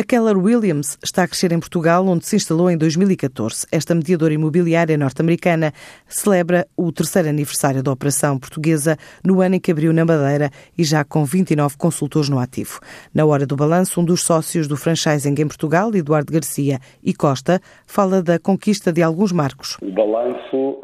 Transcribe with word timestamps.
A 0.00 0.02
Keller 0.02 0.38
Williams 0.38 0.96
está 1.04 1.24
a 1.24 1.28
crescer 1.28 1.52
em 1.52 1.60
Portugal, 1.60 2.06
onde 2.06 2.24
se 2.24 2.34
instalou 2.34 2.70
em 2.70 2.78
2014. 2.78 3.66
Esta 3.70 3.94
mediadora 3.94 4.32
imobiliária 4.32 4.96
norte-americana 4.96 5.74
celebra 6.08 6.66
o 6.74 6.90
terceiro 6.90 7.28
aniversário 7.28 7.82
da 7.82 7.92
operação 7.92 8.38
portuguesa 8.38 8.96
no 9.22 9.42
ano 9.42 9.56
em 9.56 9.60
que 9.60 9.70
abriu 9.70 9.92
na 9.92 10.06
Madeira 10.06 10.48
e 10.78 10.84
já 10.84 11.04
com 11.04 11.22
29 11.22 11.76
consultores 11.76 12.30
no 12.30 12.38
ativo. 12.38 12.80
Na 13.14 13.26
hora 13.26 13.44
do 13.44 13.54
balanço, 13.54 14.00
um 14.00 14.04
dos 14.06 14.22
sócios 14.22 14.66
do 14.66 14.74
franchising 14.74 15.34
em 15.38 15.46
Portugal, 15.46 15.94
Eduardo 15.94 16.32
Garcia 16.32 16.78
e 17.04 17.12
Costa, 17.12 17.60
fala 17.86 18.22
da 18.22 18.38
conquista 18.38 18.90
de 18.90 19.02
alguns 19.02 19.32
marcos. 19.32 19.76
O 19.82 19.92
balanço 19.92 20.56
uh, 20.56 20.82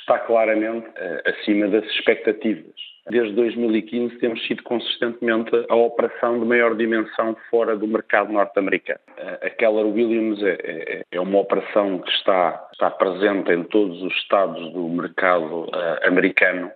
está 0.00 0.18
claramente 0.26 0.88
uh, 0.88 1.22
acima 1.24 1.68
das 1.68 1.84
expectativas. 1.84 2.74
Desde 3.10 3.34
2015 3.34 4.16
temos 4.18 4.46
sido 4.46 4.62
consistentemente 4.62 5.50
a 5.68 5.74
operação 5.74 6.38
de 6.38 6.44
maior 6.44 6.76
dimensão 6.76 7.36
fora 7.50 7.76
do 7.76 7.86
mercado 7.86 8.32
norte-americano. 8.32 9.00
A 9.42 9.50
Keller 9.50 9.86
Williams 9.86 10.42
é, 10.42 10.58
é, 10.62 11.02
é, 11.10 11.20
uma 11.20 11.38
operação 11.38 11.98
que 12.00 12.10
está, 12.10 12.68
está 12.72 12.90
presente 12.90 13.50
em 13.52 13.64
todos 13.64 14.02
os 14.02 14.14
estados 14.14 14.72
do 14.72 14.88
mercado 14.88 15.64
uh, 15.64 16.06
americano 16.06 16.70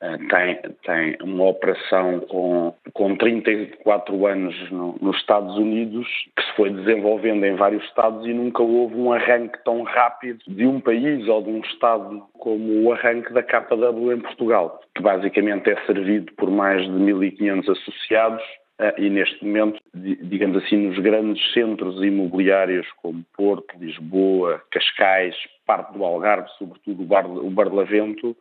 eh, 0.00 0.18
tem, 0.28 0.60
tem 0.84 1.16
uma 1.22 1.44
operação 1.46 2.20
com, 2.20 2.74
com 2.96 3.14
34 3.14 4.26
anos 4.26 4.70
no, 4.70 4.96
nos 5.02 5.16
Estados 5.18 5.54
Unidos, 5.58 6.08
que 6.34 6.42
se 6.42 6.52
foi 6.56 6.70
desenvolvendo 6.70 7.44
em 7.44 7.54
vários 7.54 7.84
estados 7.84 8.26
e 8.26 8.32
nunca 8.32 8.62
houve 8.62 8.96
um 8.96 9.12
arranque 9.12 9.62
tão 9.64 9.82
rápido 9.82 10.38
de 10.48 10.66
um 10.66 10.80
país 10.80 11.28
ou 11.28 11.42
de 11.42 11.50
um 11.50 11.60
estado 11.60 12.22
como 12.38 12.84
o 12.84 12.92
arranque 12.92 13.32
da 13.34 13.42
KW 13.42 14.12
em 14.12 14.20
Portugal, 14.20 14.80
que 14.94 15.02
basicamente 15.02 15.70
é 15.70 15.76
servido 15.84 16.32
por 16.38 16.50
mais 16.50 16.82
de 16.82 16.90
1.500 16.90 17.70
associados 17.70 18.42
eh, 18.78 18.94
e 18.98 19.10
neste 19.10 19.44
momento, 19.44 19.78
digamos 20.22 20.62
assim, 20.62 20.88
nos 20.88 20.98
grandes 20.98 21.42
centros 21.52 22.02
imobiliários 22.02 22.86
como 23.02 23.24
Porto, 23.36 23.76
Lisboa, 23.78 24.62
Cascais, 24.70 25.34
parte 25.66 25.92
do 25.96 26.04
Algarve, 26.04 26.48
sobretudo 26.58 27.02
o, 27.02 27.06
Bar, 27.06 27.26
o 27.26 27.50
Barlavento, 27.50 28.36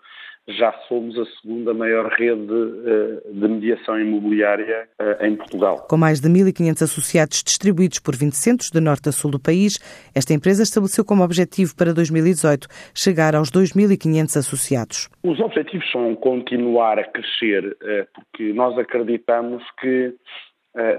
já 0.48 0.72
somos 0.88 1.18
a 1.18 1.26
segunda 1.42 1.74
maior 1.74 2.08
rede 2.12 2.54
eh, 2.86 3.32
de 3.34 3.48
mediação 3.48 4.00
imobiliária 4.00 4.88
eh, 5.00 5.28
em 5.28 5.36
Portugal. 5.36 5.88
Com 5.90 5.98
mais 5.98 6.22
de 6.22 6.30
1.500 6.30 6.84
associados 6.84 7.44
distribuídos 7.44 8.00
por 8.00 8.16
20 8.16 8.34
centros 8.34 8.70
de 8.70 8.80
norte 8.80 9.10
a 9.10 9.12
sul 9.12 9.32
do 9.32 9.40
país, 9.40 9.80
esta 10.14 10.34
empresa 10.34 10.62
estabeleceu 10.62 11.04
como 11.04 11.24
objetivo 11.24 11.76
para 11.76 11.94
2018 11.94 12.68
chegar 12.94 13.36
aos 13.36 13.50
2.500 13.50 14.38
associados. 14.38 15.10
Os 15.24 15.40
objetivos 15.40 15.90
são 15.92 16.16
continuar 16.16 17.00
a 17.00 17.06
crescer, 17.06 17.76
eh, 17.82 18.08
porque 18.14 18.54
nós 18.54 18.78
acreditamos 18.78 19.64
que 19.82 20.14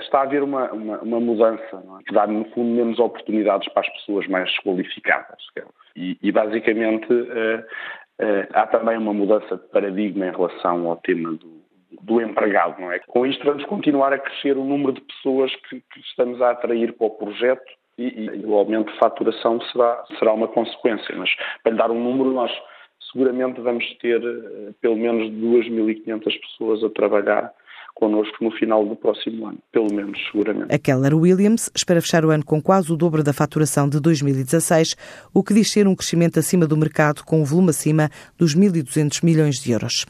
está 0.00 0.20
a 0.20 0.22
haver 0.22 0.42
uma, 0.42 0.70
uma, 0.72 0.98
uma 1.00 1.20
mudança 1.20 1.76
é? 1.76 2.02
que 2.06 2.14
dá, 2.14 2.26
no 2.26 2.44
fundo, 2.46 2.70
menos 2.70 2.98
oportunidades 2.98 3.68
para 3.72 3.82
as 3.82 3.92
pessoas 3.94 4.26
mais 4.28 4.56
qualificadas. 4.60 5.42
E, 5.94 6.16
e 6.22 6.32
basicamente, 6.32 7.06
Uh, 8.18 8.48
há 8.54 8.66
também 8.66 8.96
uma 8.96 9.12
mudança 9.12 9.58
de 9.58 9.68
paradigma 9.68 10.26
em 10.26 10.30
relação 10.30 10.88
ao 10.88 10.96
tema 10.96 11.32
do, 11.32 11.60
do 12.00 12.20
empregado, 12.22 12.80
não 12.80 12.90
é? 12.90 12.98
Com 13.00 13.26
isto 13.26 13.44
vamos 13.44 13.62
continuar 13.66 14.10
a 14.10 14.18
crescer 14.18 14.56
o 14.56 14.64
número 14.64 14.92
de 14.92 15.02
pessoas 15.02 15.54
que, 15.68 15.80
que 15.80 16.00
estamos 16.00 16.40
a 16.40 16.52
atrair 16.52 16.94
para 16.94 17.06
o 17.06 17.10
projeto 17.10 17.70
e, 17.98 18.24
e, 18.24 18.46
o 18.46 18.54
aumento 18.54 18.90
de 18.90 18.98
faturação 18.98 19.60
será, 19.70 20.02
será 20.18 20.32
uma 20.32 20.48
consequência. 20.48 21.14
Mas 21.14 21.30
para 21.62 21.72
lhe 21.72 21.78
dar 21.78 21.90
um 21.90 22.02
número, 22.02 22.32
nós 22.32 22.50
seguramente 23.12 23.60
vamos 23.60 23.84
ter 23.98 24.18
pelo 24.80 24.96
menos 24.96 25.30
2.500 25.30 26.40
pessoas 26.40 26.84
a 26.84 26.88
trabalhar 26.88 27.52
connosco 27.96 28.36
no 28.44 28.50
final 28.52 28.86
do 28.86 28.94
próximo 28.94 29.46
ano, 29.46 29.58
pelo 29.72 29.92
menos, 29.92 30.18
seguramente. 30.30 30.72
A 30.72 30.78
Keller 30.78 31.16
Williams 31.16 31.70
espera 31.74 32.00
fechar 32.00 32.24
o 32.24 32.30
ano 32.30 32.44
com 32.44 32.60
quase 32.62 32.92
o 32.92 32.96
dobro 32.96 33.24
da 33.24 33.32
faturação 33.32 33.88
de 33.88 33.98
2016, 33.98 34.94
o 35.32 35.42
que 35.42 35.54
diz 35.54 35.70
ser 35.70 35.88
um 35.88 35.96
crescimento 35.96 36.38
acima 36.38 36.66
do 36.66 36.76
mercado 36.76 37.24
com 37.24 37.40
um 37.40 37.44
volume 37.44 37.70
acima 37.70 38.10
dos 38.38 38.54
1.200 38.54 39.24
milhões 39.24 39.56
de 39.56 39.72
euros. 39.72 40.06